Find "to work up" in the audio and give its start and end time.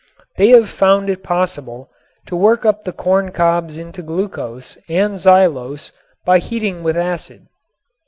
2.25-2.85